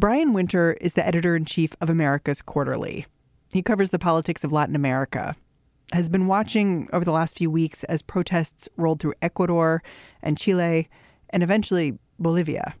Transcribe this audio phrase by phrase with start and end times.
[0.00, 3.04] Brian Winter is the editor in chief of America's Quarterly.
[3.52, 5.36] He covers the politics of Latin America,
[5.92, 9.82] has been watching over the last few weeks as protests rolled through Ecuador
[10.22, 10.88] and Chile
[11.28, 12.74] and eventually Bolivia.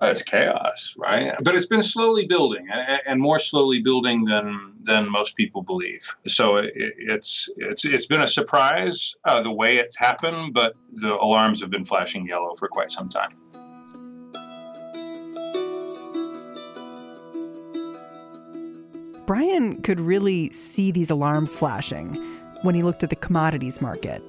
[0.00, 1.32] It's chaos, right?
[1.42, 2.68] But it's been slowly building,
[3.04, 6.14] and more slowly building than than most people believe.
[6.28, 11.18] So it, it's it's it's been a surprise uh, the way it's happened, but the
[11.18, 13.30] alarms have been flashing yellow for quite some time.
[19.28, 22.14] Brian could really see these alarms flashing
[22.62, 24.22] when he looked at the commodities market.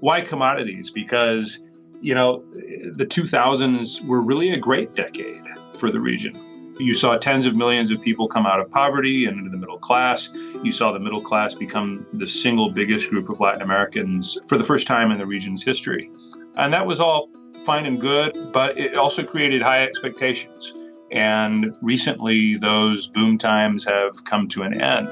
[0.00, 0.90] Why commodities?
[0.90, 1.58] Because,
[2.02, 6.74] you know, the 2000s were really a great decade for the region.
[6.78, 9.78] You saw tens of millions of people come out of poverty and into the middle
[9.78, 10.28] class.
[10.62, 14.64] You saw the middle class become the single biggest group of Latin Americans for the
[14.64, 16.10] first time in the region's history.
[16.56, 17.30] And that was all
[17.64, 20.74] fine and good, but it also created high expectations.
[21.10, 25.08] And recently, those boom times have come to an end.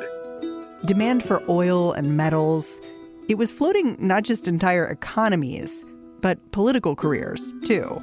[0.85, 2.81] Demand for oil and metals,
[3.29, 5.85] it was floating not just entire economies,
[6.21, 8.01] but political careers, too.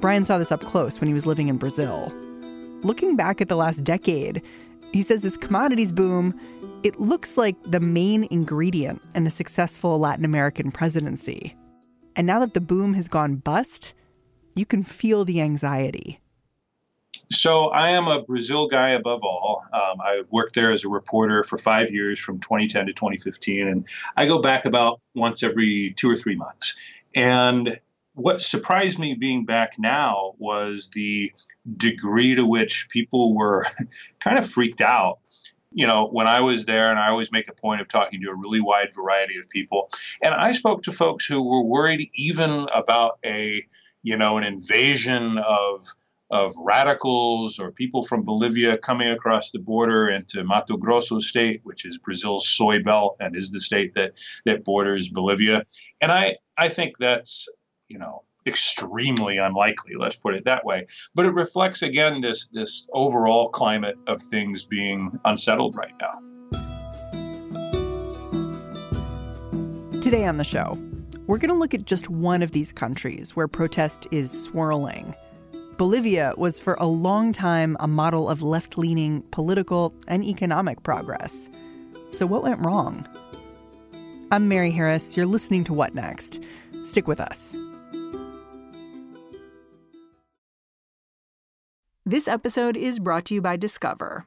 [0.00, 2.12] Brian saw this up close when he was living in Brazil.
[2.82, 4.42] Looking back at the last decade,
[4.92, 6.38] he says this commodities boom,
[6.82, 11.56] it looks like the main ingredient in a successful Latin American presidency.
[12.14, 13.94] And now that the boom has gone bust,
[14.54, 16.20] you can feel the anxiety.
[17.30, 19.64] So I am a Brazil guy above all.
[19.72, 23.88] Um, I worked there as a reporter for five years from 2010 to 2015, and
[24.16, 26.74] I go back about once every two or three months.
[27.14, 27.80] And
[28.14, 31.32] what surprised me being back now was the
[31.76, 33.66] degree to which people were
[34.20, 35.18] kind of freaked out.
[35.72, 38.30] You know, when I was there, and I always make a point of talking to
[38.30, 39.90] a really wide variety of people,
[40.22, 43.66] and I spoke to folks who were worried even about a,
[44.02, 45.84] you know, an invasion of
[46.30, 51.84] of radicals or people from Bolivia coming across the border into Mato Grosso state, which
[51.84, 54.14] is Brazil's soy belt and is the state that
[54.44, 55.64] that borders Bolivia.
[56.00, 57.48] And I I think that's
[57.88, 60.86] you know extremely unlikely let's put it that way.
[61.14, 66.22] But it reflects again this this overall climate of things being unsettled right now.
[70.00, 70.78] Today on the show
[71.26, 75.12] we're going to look at just one of these countries where protest is swirling
[75.76, 81.50] Bolivia was for a long time a model of left leaning political and economic progress.
[82.12, 83.06] So, what went wrong?
[84.30, 85.18] I'm Mary Harris.
[85.18, 86.40] You're listening to What Next?
[86.82, 87.56] Stick with us.
[92.06, 94.26] This episode is brought to you by Discover.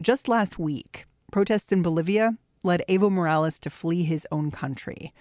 [0.00, 5.12] Just last week, protests in Bolivia led Evo Morales to flee his own country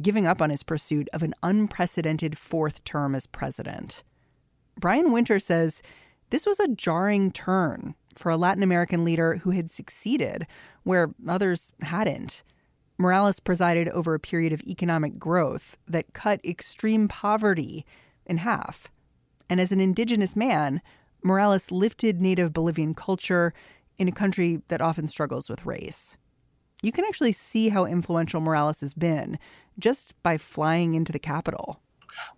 [0.00, 4.02] giving up on his pursuit of an unprecedented fourth term as president.
[4.78, 5.82] Brian Winter says
[6.30, 10.46] this was a jarring turn for a Latin American leader who had succeeded
[10.84, 12.42] where others hadn't.
[12.98, 17.84] Morales presided over a period of economic growth that cut extreme poverty
[18.26, 18.90] in half.
[19.48, 20.80] And as an indigenous man,
[21.22, 23.52] Morales lifted native Bolivian culture
[24.00, 26.16] in a country that often struggles with race.
[26.82, 29.38] You can actually see how influential Morales has been
[29.78, 31.80] just by flying into the capital.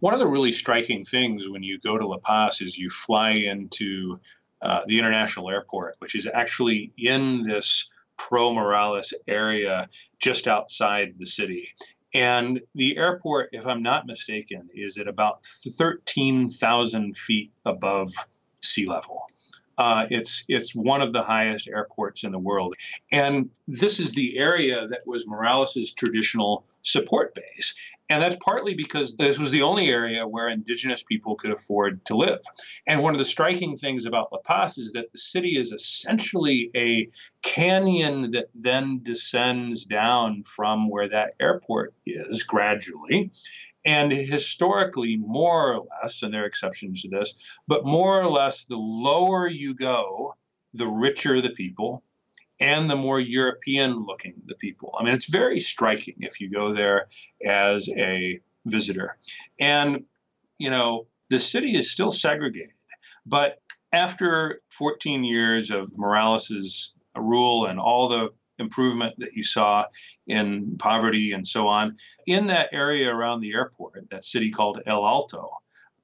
[0.01, 3.31] One of the really striking things when you go to La Paz is you fly
[3.31, 4.19] into
[4.61, 9.89] uh, the international airport, which is actually in this pro Morales area
[10.19, 11.69] just outside the city.
[12.13, 18.13] And the airport, if I'm not mistaken, is at about 13,000 feet above
[18.61, 19.27] sea level.
[19.79, 22.75] Uh, it's it's one of the highest airports in the world,
[23.11, 27.75] and this is the area that was Morales's traditional support base,
[28.09, 32.17] and that's partly because this was the only area where indigenous people could afford to
[32.17, 32.41] live.
[32.87, 36.71] And one of the striking things about La Paz is that the city is essentially
[36.77, 37.09] a
[37.43, 43.31] canyon that then descends down from where that airport is gradually.
[43.85, 47.35] And historically, more or less, and there are exceptions to this,
[47.67, 50.35] but more or less, the lower you go,
[50.75, 52.05] the richer the people
[52.63, 54.95] and the more European looking the people.
[54.99, 57.09] I mean, it's very striking if you go there
[57.45, 59.19] as a visitor.
[59.59, 60.05] And,
[60.59, 62.71] you know, the city is still segregated,
[63.27, 63.61] but
[63.93, 69.85] after 14 years of Morales's rule and all the improvement that you saw
[70.27, 71.97] in poverty and so on.
[72.27, 75.51] In that area around the airport, that city called El Alto,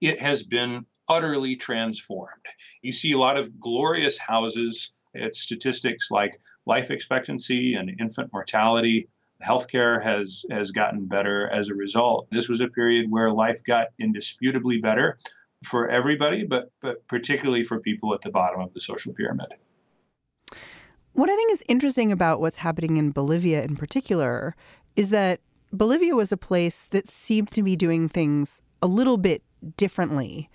[0.00, 2.44] it has been utterly transformed.
[2.82, 4.93] You see a lot of glorious houses.
[5.14, 9.08] It's statistics like life expectancy and infant mortality.
[9.43, 12.28] Healthcare has has gotten better as a result.
[12.31, 15.19] This was a period where life got indisputably better
[15.64, 19.55] for everybody, but but particularly for people at the bottom of the social pyramid.
[21.12, 24.54] What I think is interesting about what's happening in Bolivia in particular
[24.94, 25.40] is that
[25.72, 29.43] Bolivia was a place that seemed to be doing things a little bit
[29.76, 30.49] differently.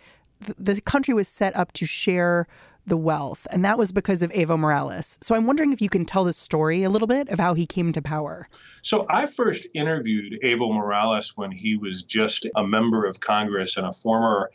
[0.57, 2.47] The, country was set up to share
[2.85, 5.17] the wealth, and that was because of Evo Morales.
[5.21, 7.65] So I'm wondering if you can tell the story a little bit of how he
[7.65, 8.47] came to power.
[8.81, 13.87] So I first interviewed Evo Morales when he was just a member of Congress and
[13.87, 14.51] a former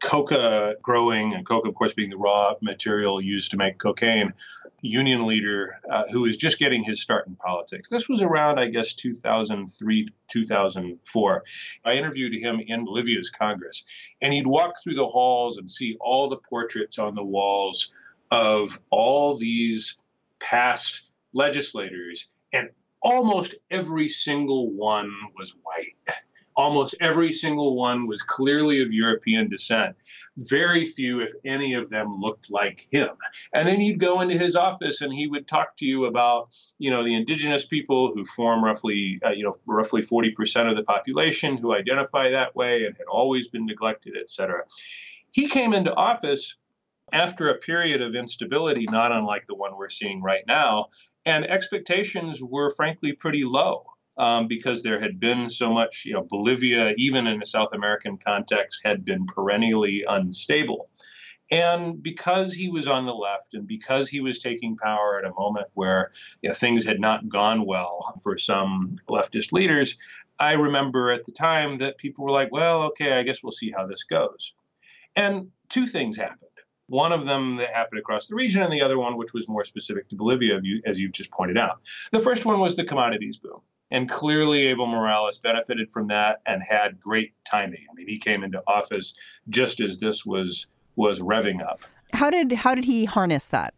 [0.00, 4.32] coca growing, and coca, of course, being the raw material used to make cocaine,
[4.80, 7.88] union leader uh, who was just getting his start in politics.
[7.88, 11.44] This was around, I guess, 2003, 2004.
[11.84, 13.84] I interviewed him in Bolivia's Congress,
[14.20, 17.94] and he'd walk through the halls and see all the portraits on the walls
[18.30, 19.98] of all these
[20.38, 22.70] past legislators, and
[23.02, 26.16] almost every single one was white
[26.56, 29.94] almost every single one was clearly of European descent.
[30.36, 33.10] Very few, if any of them, looked like him.
[33.52, 36.48] And then you'd go into his office and he would talk to you about,
[36.78, 40.82] you know, the indigenous people who form roughly, uh, you know, roughly 40% of the
[40.82, 44.62] population who identify that way and had always been neglected, et cetera.
[45.32, 46.56] He came into office
[47.12, 50.86] after a period of instability, not unlike the one we're seeing right now,
[51.24, 53.84] and expectations were frankly pretty low
[54.18, 58.16] um, because there had been so much, you know, Bolivia, even in a South American
[58.16, 60.88] context, had been perennially unstable.
[61.50, 65.34] And because he was on the left and because he was taking power at a
[65.34, 66.10] moment where
[66.42, 69.96] you know, things had not gone well for some leftist leaders,
[70.40, 73.70] I remember at the time that people were like, well, okay, I guess we'll see
[73.70, 74.54] how this goes.
[75.14, 76.42] And two things happened.
[76.88, 79.64] One of them that happened across the region, and the other one, which was more
[79.64, 81.80] specific to Bolivia, as you've just pointed out.
[82.12, 83.60] The first one was the commodities boom.
[83.90, 87.86] And clearly, Evo Morales benefited from that and had great timing.
[87.90, 89.14] I mean, he came into office
[89.48, 91.82] just as this was was revving up.
[92.12, 93.74] How did how did he harness that?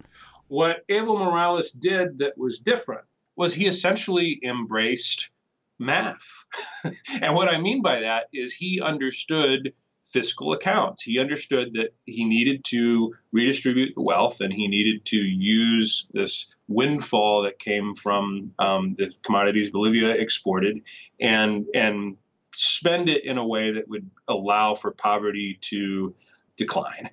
[0.49, 3.05] What Evo Morales did that was different
[3.37, 5.31] was he essentially embraced
[5.79, 6.45] math.
[7.23, 9.73] and what I mean by that is he understood
[10.09, 11.03] fiscal accounts.
[11.03, 16.55] He understood that he needed to redistribute the wealth and he needed to use this
[16.67, 20.83] windfall that came from um, the commodities Bolivia exported
[21.21, 22.17] and and
[22.55, 26.15] spend it in a way that would allow for poverty to
[26.57, 27.11] decline.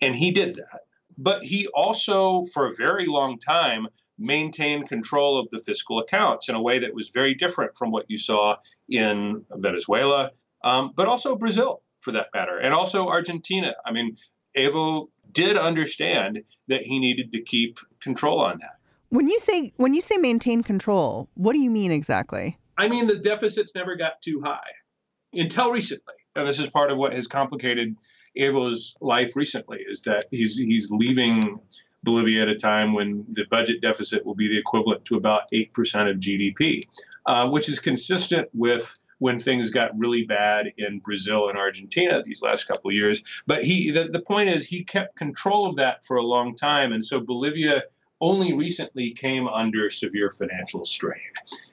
[0.00, 0.82] And he did that.
[1.18, 6.54] But he also, for a very long time, maintained control of the fiscal accounts in
[6.54, 8.56] a way that was very different from what you saw
[8.88, 10.30] in Venezuela,
[10.62, 13.74] um, but also Brazil for that matter, and also Argentina.
[13.84, 14.16] I mean,
[14.56, 18.76] Evo did understand that he needed to keep control on that.
[19.08, 22.58] When you say when you say maintain control, what do you mean exactly?
[22.76, 24.70] I mean the deficits never got too high
[25.32, 27.96] until recently, and this is part of what has complicated
[28.38, 31.60] Evo's life recently is that he's he's leaving
[32.02, 35.72] Bolivia at a time when the budget deficit will be the equivalent to about eight
[35.72, 36.82] percent of GDP,
[37.26, 42.42] uh, which is consistent with when things got really bad in Brazil and Argentina these
[42.42, 43.22] last couple of years.
[43.46, 46.92] But he, the, the point is, he kept control of that for a long time,
[46.92, 47.84] and so Bolivia
[48.20, 51.22] only recently came under severe financial strain.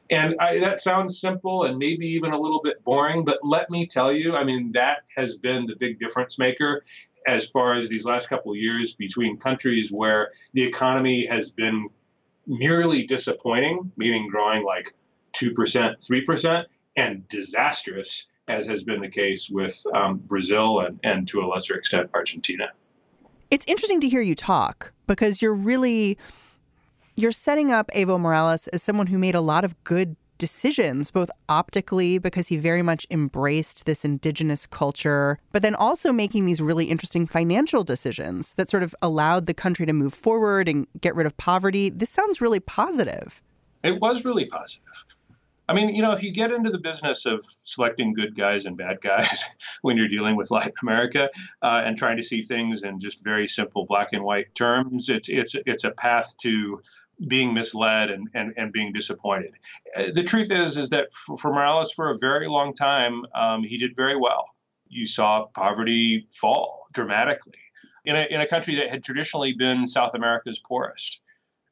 [0.09, 3.85] And I, that sounds simple and maybe even a little bit boring, but let me
[3.85, 6.85] tell you, I mean, that has been the big difference maker
[7.27, 11.89] as far as these last couple of years between countries where the economy has been
[12.47, 14.93] merely disappointing, meaning growing like
[15.33, 21.41] 2%, 3%, and disastrous, as has been the case with um, Brazil and, and to
[21.41, 22.71] a lesser extent, Argentina.
[23.49, 26.17] It's interesting to hear you talk because you're really
[27.15, 31.29] you're setting up Evo Morales as someone who made a lot of good decisions, both
[31.49, 36.85] optically, because he very much embraced this indigenous culture, but then also making these really
[36.85, 41.27] interesting financial decisions that sort of allowed the country to move forward and get rid
[41.27, 41.91] of poverty.
[41.91, 43.39] This sounds really positive.
[43.83, 45.05] It was really positive.
[45.71, 48.75] I mean, you know, if you get into the business of selecting good guys and
[48.75, 49.45] bad guys
[49.83, 51.29] when you're dealing with Latin America
[51.61, 55.29] uh, and trying to see things in just very simple black and white terms, it's
[55.29, 56.81] it's it's a path to
[57.25, 59.53] being misled and, and, and being disappointed.
[59.95, 63.63] Uh, the truth is is that for, for Morales, for a very long time, um,
[63.63, 64.43] he did very well.
[64.89, 67.61] You saw poverty fall dramatically
[68.03, 71.21] in a, in a country that had traditionally been South America's poorest.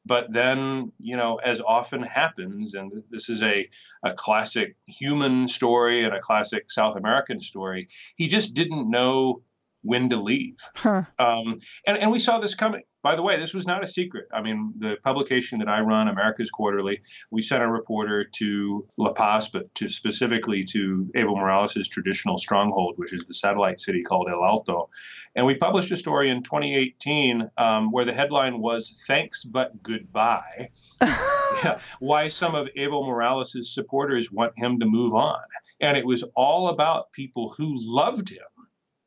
[0.06, 3.68] But then, you know, as often happens, and this is a,
[4.02, 9.42] a classic human story and a classic South American story, he just didn't know
[9.82, 10.56] when to leave.
[10.74, 11.02] Huh.
[11.18, 12.82] Um, and, and we saw this coming.
[13.02, 14.26] By the way, this was not a secret.
[14.30, 19.12] I mean, the publication that I run, America's Quarterly, we sent a reporter to La
[19.12, 24.28] Paz, but to specifically to Evo Morales' traditional stronghold, which is the satellite city called
[24.30, 24.90] El Alto.
[25.34, 30.68] And we published a story in 2018 um, where the headline was Thanks but Goodbye.
[31.02, 35.40] yeah, why some of Evo Morales' supporters want him to move on.
[35.80, 38.44] And it was all about people who loved him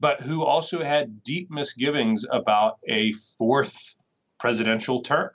[0.04, 3.96] but who also had deep misgivings about a fourth
[4.38, 5.30] presidential term.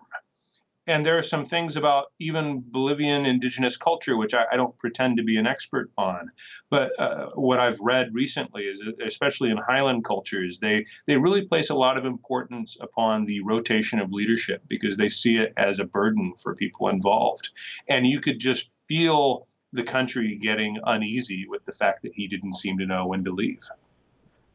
[0.86, 5.16] And there are some things about even Bolivian indigenous culture, which I, I don't pretend
[5.16, 6.30] to be an expert on.
[6.68, 11.46] But uh, what I've read recently is, that especially in highland cultures, they, they really
[11.46, 15.78] place a lot of importance upon the rotation of leadership because they see it as
[15.78, 17.48] a burden for people involved.
[17.88, 22.52] And you could just feel the country getting uneasy with the fact that he didn't
[22.52, 23.62] seem to know when to leave.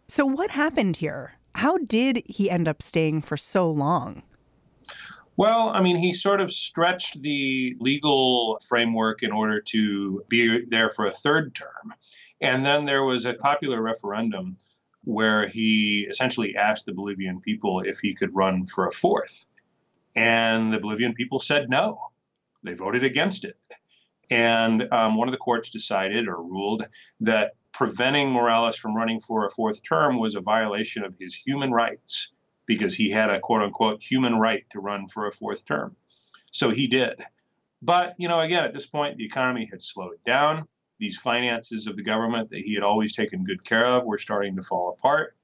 [0.07, 1.35] So, what happened here?
[1.55, 4.23] How did he end up staying for so long?
[5.35, 10.89] Well, I mean, he sort of stretched the legal framework in order to be there
[10.89, 11.93] for a third term.
[12.41, 14.57] And then there was a popular referendum
[15.05, 19.47] where he essentially asked the Bolivian people if he could run for a fourth.
[20.15, 21.99] And the Bolivian people said no.
[22.61, 23.57] They voted against it.
[24.29, 26.87] And um, one of the courts decided or ruled
[27.21, 31.71] that preventing Morales from running for a fourth term was a violation of his human
[31.71, 32.29] rights
[32.65, 35.95] because he had a quote unquote human right to run for a fourth term.
[36.51, 37.25] So he did.
[37.81, 40.67] But, you know, again, at this point, the economy had slowed down.
[40.99, 44.55] These finances of the government that he had always taken good care of were starting
[44.55, 45.35] to fall apart.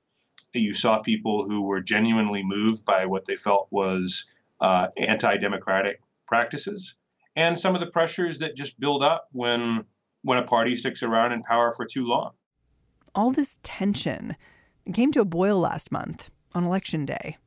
[0.54, 4.26] You saw people who were genuinely moved by what they felt was
[4.62, 6.96] uh, anti democratic practices
[7.36, 9.86] and some of the pressures that just build up when
[10.24, 12.32] when a party sticks around in power for too long.
[13.16, 14.36] All this tension
[14.94, 17.38] came to a boil last month on election day.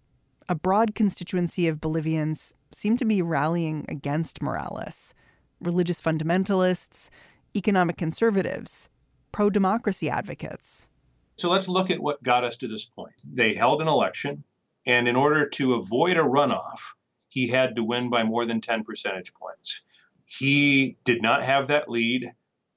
[0.48, 5.14] A broad constituency of Bolivians seemed to be rallying against Morales
[5.60, 7.08] religious fundamentalists,
[7.56, 8.88] economic conservatives,
[9.30, 10.88] pro democracy advocates.
[11.36, 13.14] So let's look at what got us to this point.
[13.24, 14.44] They held an election,
[14.86, 16.80] and in order to avoid a runoff,
[17.28, 19.82] he had to win by more than 10 percentage points.
[20.26, 22.32] He did not have that lead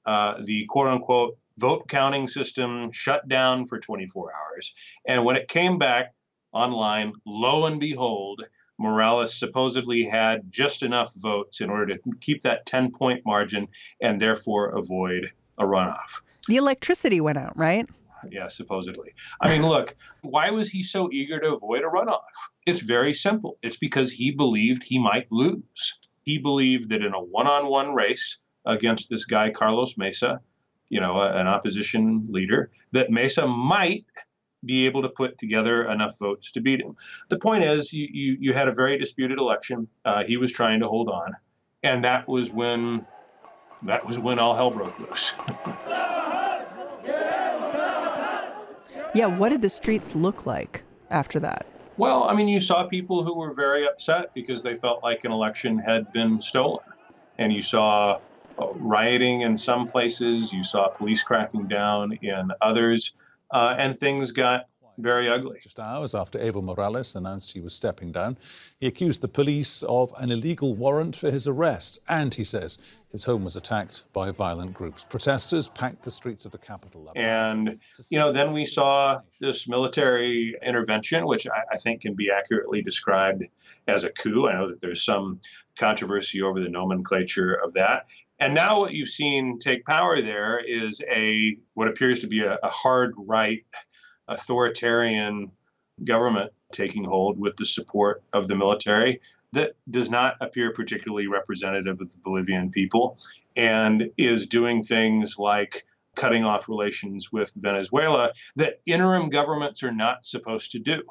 [0.06, 4.74] uh, the quote unquote vote counting system shut down for 24 hours.
[5.06, 6.14] And when it came back
[6.52, 8.46] online, lo and behold,
[8.78, 13.68] Morales supposedly had just enough votes in order to keep that 10 point margin
[14.00, 16.20] and therefore avoid a runoff.
[16.48, 17.88] The electricity went out, right?
[18.30, 19.14] Yeah, supposedly.
[19.40, 22.20] I mean, look, why was he so eager to avoid a runoff?
[22.66, 23.58] It's very simple.
[23.62, 25.98] It's because he believed he might lose.
[26.22, 30.40] He believed that in a one on one race, against this guy, Carlos Mesa,
[30.88, 34.06] you know, an opposition leader, that Mesa might
[34.64, 36.96] be able to put together enough votes to beat him.
[37.28, 39.88] The point is, you, you, you had a very disputed election.
[40.04, 41.34] Uh, he was trying to hold on.
[41.82, 43.06] And that was when
[43.82, 45.34] that was when all hell broke loose.
[49.14, 51.66] yeah, what did the streets look like after that?
[51.96, 55.32] Well, I mean, you saw people who were very upset because they felt like an
[55.32, 56.84] election had been stolen.
[57.38, 58.18] And you saw
[58.74, 63.14] rioting in some places, you saw police cracking down in others,
[63.50, 64.66] uh, and things got
[64.98, 65.58] very ugly.
[65.62, 68.38] Just hours after Evo Morales announced he was stepping down,
[68.78, 71.98] he accused the police of an illegal warrant for his arrest.
[72.08, 72.78] And he says
[73.12, 75.04] his home was attacked by violent groups.
[75.04, 77.12] Protesters packed the streets of the capital.
[77.14, 82.30] And, you know, then we saw this military intervention, which I, I think can be
[82.30, 83.44] accurately described
[83.86, 84.48] as a coup.
[84.48, 85.40] I know that there's some
[85.78, 88.06] controversy over the nomenclature of that.
[88.38, 92.58] And now what you've seen take power there is a what appears to be a,
[92.62, 93.64] a hard right
[94.28, 95.50] authoritarian
[96.04, 99.20] government taking hold with the support of the military
[99.52, 103.18] that does not appear particularly representative of the Bolivian people
[103.56, 110.24] and is doing things like cutting off relations with Venezuela that interim governments are not
[110.24, 111.02] supposed to do.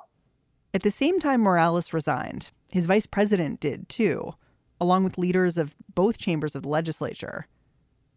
[0.74, 4.36] At the same time Morales resigned, his vice president did too,
[4.80, 7.48] along with leaders of both chambers of the legislature.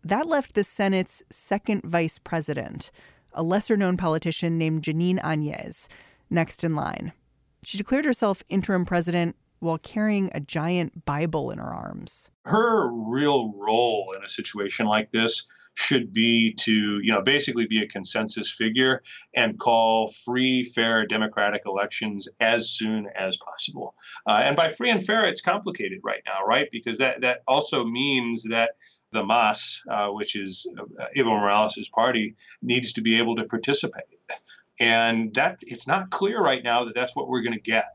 [0.05, 2.91] That left the Senate's second vice president,
[3.33, 5.89] a lesser known politician named Jeanine Áñez,
[6.31, 7.13] next in line.
[7.63, 12.31] She declared herself interim president while carrying a giant Bible in her arms.
[12.45, 17.81] Her real role in a situation like this should be to, you know, basically be
[17.83, 19.01] a consensus figure
[19.35, 23.95] and call free, fair, democratic elections as soon as possible.
[24.27, 26.69] Uh, and by free and fair, it's complicated right now, right?
[26.73, 28.73] Because that that also means that
[29.13, 34.05] the MAS, uh, which is uh, Evo Morales' party, needs to be able to participate.
[34.81, 37.87] And that it's not clear right now that that's what we're going to get.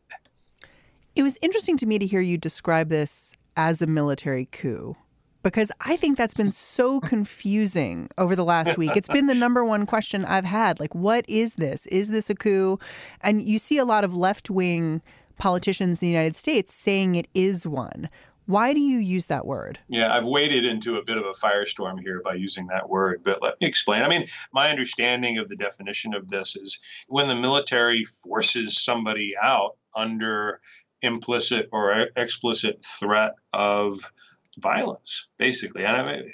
[1.15, 4.96] It was interesting to me to hear you describe this as a military coup
[5.43, 8.96] because I think that's been so confusing over the last week.
[8.96, 10.79] It's been the number one question I've had.
[10.79, 11.86] Like, what is this?
[11.88, 12.79] Is this a coup?
[13.22, 15.03] And you see a lot of left wing
[15.38, 18.10] politicians in the United States saying it is one.
[18.46, 19.79] Why do you use that word?
[19.88, 23.41] Yeah, I've waded into a bit of a firestorm here by using that word, but
[23.41, 24.01] let me explain.
[24.01, 29.34] I mean, my understanding of the definition of this is when the military forces somebody
[29.41, 30.60] out under
[31.04, 34.12] implicit or explicit threat of
[34.58, 35.86] violence, basically.
[35.86, 36.32] And I mean,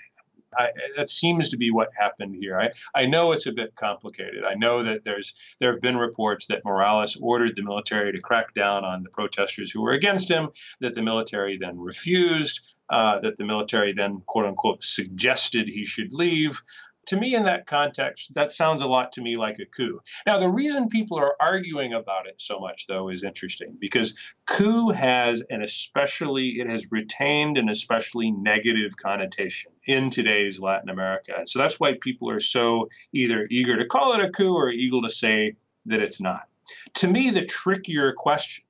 [0.95, 2.59] that seems to be what happened here.
[2.59, 4.43] I, I know it's a bit complicated.
[4.43, 8.53] I know that there's there have been reports that Morales ordered the military to crack
[8.53, 13.37] down on the protesters who were against him, that the military then refused, uh, that
[13.37, 16.61] the military then quote unquote suggested he should leave
[17.09, 19.99] to me, in that context, that sounds a lot to me like a coup.
[20.27, 24.13] Now, the reason people are arguing about it so much, though, is interesting because
[24.45, 31.33] coup has an especially, it has retained an especially negative connotation in today's Latin America.
[31.35, 34.69] And so that's why people are so either eager to call it a coup or
[34.69, 35.55] eager to say
[35.87, 36.47] that it's not.
[36.95, 38.65] To me, the trickier question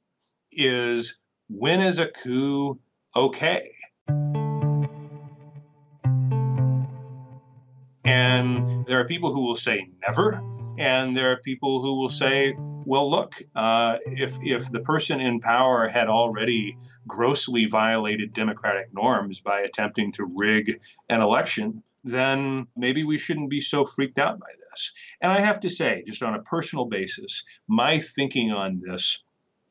[0.54, 1.18] is
[1.50, 2.80] when is a coup
[3.18, 3.70] okay?
[8.40, 10.42] And there are people who will say never,
[10.78, 15.42] and there are people who will say, well, look, uh, if if the person in
[15.42, 23.04] power had already grossly violated democratic norms by attempting to rig an election, then maybe
[23.04, 24.94] we shouldn't be so freaked out by this.
[25.20, 29.22] And I have to say, just on a personal basis, my thinking on this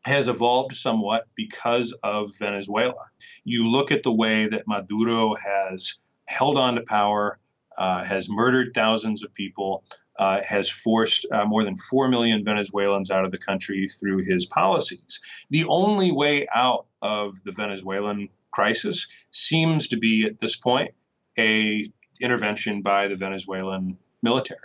[0.03, 3.07] has evolved somewhat because of Venezuela.
[3.45, 5.95] You look at the way that Maduro has
[6.27, 7.39] held on to power
[7.79, 9.85] has murdered thousands of people,
[10.19, 14.47] uh, has forced uh, more than 4 million Venezuelans out of the country through his
[14.47, 15.21] policies.
[15.51, 20.93] The only way out of the Venezuelan crisis seems to be at this point
[21.39, 21.87] a
[22.21, 24.59] intervention by the Venezuelan military.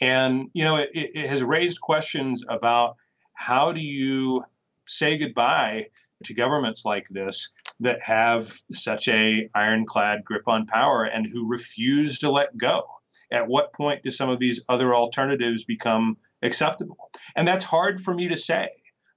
[0.00, 2.96] And, you know, it, it has raised questions about
[3.32, 4.44] how do you
[4.86, 5.88] say goodbye
[6.24, 7.48] to governments like this
[7.80, 12.84] that have such a ironclad grip on power and who refuse to let go.
[13.30, 17.10] At what point do some of these other alternatives become acceptable?
[17.34, 18.70] And that's hard for me to say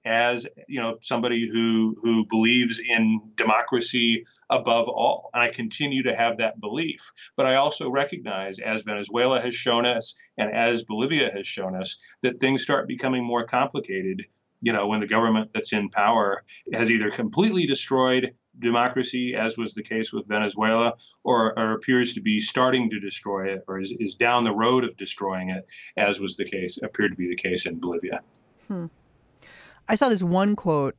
[0.04, 6.14] as you know somebody who who believes in democracy above all and i continue to
[6.14, 11.30] have that belief but i also recognize as venezuela has shown us and as bolivia
[11.30, 14.24] has shown us that things start becoming more complicated
[14.62, 19.72] you know when the government that's in power has either completely destroyed democracy, as was
[19.72, 20.94] the case with Venezuela,
[21.24, 24.84] or, or appears to be starting to destroy it, or is, is down the road
[24.84, 25.66] of destroying it,
[25.96, 28.20] as was the case, appeared to be the case in Bolivia.
[28.66, 28.86] Hmm.
[29.88, 30.96] I saw this one quote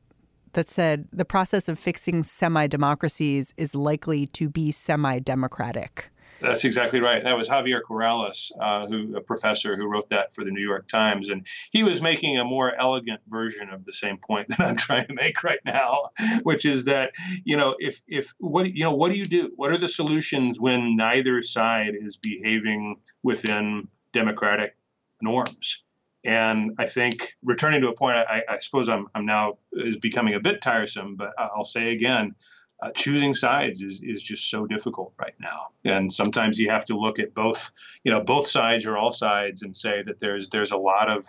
[0.52, 6.09] that said the process of fixing semi democracies is likely to be semi democratic.
[6.40, 7.22] That's exactly right.
[7.22, 10.88] That was Javier Corrales, uh, who a professor who wrote that for the New York
[10.88, 14.76] Times, and he was making a more elegant version of the same point that I'm
[14.76, 16.10] trying to make right now,
[16.42, 17.12] which is that
[17.44, 19.52] you know if if what you know what do you do?
[19.56, 24.76] What are the solutions when neither side is behaving within democratic
[25.20, 25.82] norms?
[26.24, 30.34] And I think returning to a point, I, I suppose I'm, I'm now is becoming
[30.34, 32.34] a bit tiresome, but I'll say again,
[32.82, 35.68] uh, choosing sides is is just so difficult right now.
[35.84, 37.72] And sometimes you have to look at both,
[38.04, 41.26] you know, both sides or all sides and say that there's there's a lot of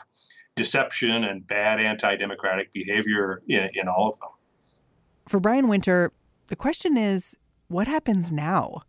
[0.55, 4.29] deception and bad anti-democratic behavior in, in all of them.
[5.27, 6.11] For Brian Winter,
[6.47, 7.37] the question is,
[7.67, 8.81] what happens now?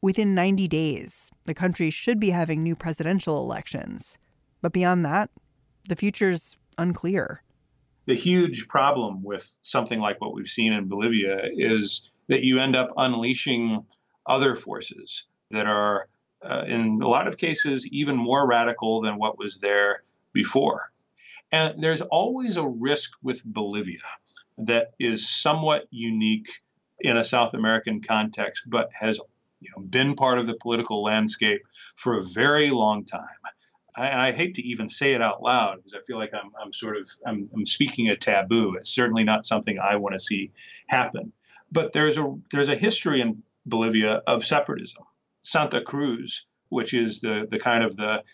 [0.00, 4.18] Within 90 days, the country should be having new presidential elections.
[4.60, 5.30] But beyond that,
[5.88, 7.42] the future's unclear
[8.06, 12.74] the huge problem with something like what we've seen in Bolivia is that you end
[12.74, 13.84] up unleashing
[14.26, 16.08] other forces that are,
[16.42, 20.92] uh, in a lot of cases, even more radical than what was there before.
[21.52, 23.98] And there's always a risk with Bolivia
[24.58, 26.48] that is somewhat unique
[27.00, 29.20] in a South American context, but has
[29.60, 31.62] you know, been part of the political landscape
[31.96, 33.26] for a very long time.
[33.94, 36.50] I, and I hate to even say it out loud because I feel like I'm,
[36.60, 38.74] I'm sort of I'm, I'm speaking a taboo.
[38.76, 40.52] It's certainly not something I want to see
[40.88, 41.32] happen.
[41.70, 45.04] But there's a there's a history in Bolivia of separatism.
[45.42, 48.24] Santa Cruz, which is the the kind of the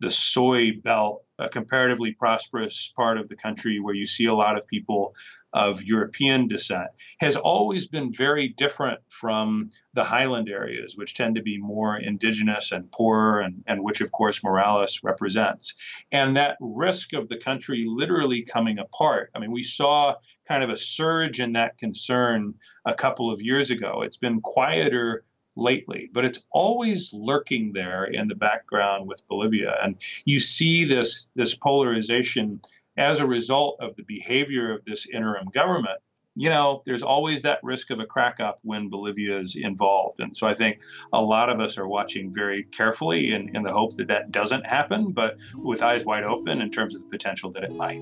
[0.00, 4.56] the soy belt, a comparatively prosperous part of the country where you see a lot
[4.56, 5.14] of people
[5.52, 11.42] of European descent, has always been very different from the highland areas, which tend to
[11.42, 15.74] be more indigenous and poorer, and, and which, of course, Morales represents.
[16.12, 19.30] And that risk of the country literally coming apart.
[19.34, 23.70] I mean, we saw kind of a surge in that concern a couple of years
[23.70, 24.02] ago.
[24.02, 25.24] It's been quieter
[25.58, 29.76] lately, but it's always lurking there in the background with Bolivia.
[29.82, 32.60] And you see this, this polarization
[32.96, 35.98] as a result of the behavior of this interim government.
[36.36, 40.20] You know, there's always that risk of a crack up when Bolivia is involved.
[40.20, 40.80] And so I think
[41.12, 44.64] a lot of us are watching very carefully in, in the hope that that doesn't
[44.64, 47.98] happen, but with eyes wide open in terms of the potential that it might.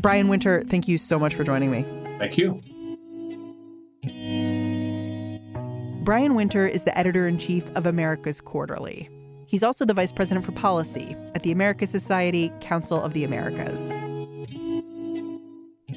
[0.00, 1.84] Brian Winter, thank you so much for joining me.
[2.18, 2.62] Thank you.
[6.06, 9.10] Brian Winter is the editor in chief of America's Quarterly.
[9.48, 13.90] He's also the vice president for policy at the America Society Council of the Americas.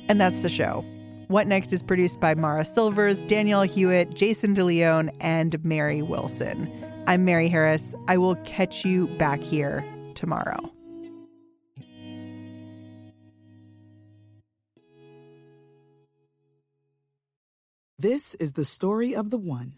[0.07, 0.83] And that's the show.
[1.27, 6.73] What Next is produced by Mara Silvers, Danielle Hewitt, Jason DeLeon, and Mary Wilson.
[7.05, 7.93] I'm Mary Harris.
[8.07, 10.71] I will catch you back here tomorrow.
[17.99, 19.77] This is the story of the one.